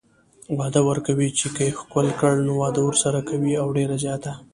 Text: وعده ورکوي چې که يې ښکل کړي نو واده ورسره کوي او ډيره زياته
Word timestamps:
وعده 0.57 0.81
ورکوي 0.89 1.29
چې 1.39 1.47
که 1.55 1.61
يې 1.67 1.73
ښکل 1.79 2.07
کړي 2.19 2.39
نو 2.47 2.53
واده 2.61 2.81
ورسره 2.85 3.19
کوي 3.29 3.53
او 3.61 3.67
ډيره 3.77 3.95
زياته 4.03 4.33